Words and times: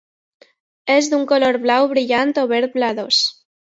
És 0.95 1.11
d'un 1.13 1.29
color 1.33 1.61
blau 1.69 1.89
brillant 1.95 2.37
o 2.47 2.51
verd 2.57 2.79
blavós. 2.81 3.27